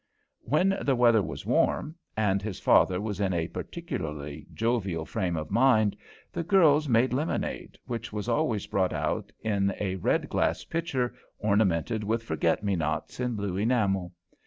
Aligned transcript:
When 0.41 0.75
the 0.81 0.95
weather 0.95 1.21
was 1.21 1.45
warm, 1.45 1.93
and 2.17 2.41
his 2.41 2.59
father 2.59 2.99
was 2.99 3.19
in 3.19 3.33
a 3.35 3.47
particularly 3.49 4.47
jovial 4.51 5.05
frame 5.05 5.37
of 5.37 5.51
mind, 5.51 5.95
the 6.33 6.41
girls 6.41 6.89
made 6.89 7.13
lemonade, 7.13 7.77
which 7.85 8.11
was 8.11 8.27
always 8.27 8.65
brought 8.65 8.93
out 8.93 9.31
in 9.43 9.75
a 9.79 9.97
red 9.97 10.27
glass 10.27 10.63
pitcher, 10.65 11.13
ornamented 11.37 12.03
with 12.03 12.23
forget 12.23 12.63
me 12.63 12.75
nots 12.75 13.19
in 13.19 13.35
blue 13.35 13.57
enamel. 13.57 14.11